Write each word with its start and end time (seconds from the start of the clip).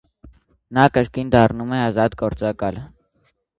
Նա 0.77 0.85
կրկին 0.95 1.29
դառնում 1.37 1.75
է 1.79 1.83
ազատ 1.83 2.19
գործակալ։ 2.25 2.83